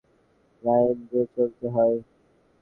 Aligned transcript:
Line 0.63 0.97
দিয়ে 1.07 1.25
চলতে 1.35 1.65
হয়। 1.69 1.97